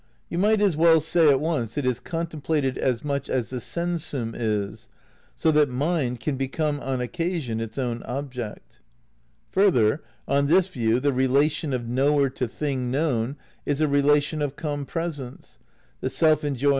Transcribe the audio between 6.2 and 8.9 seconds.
can become on occasion its own object.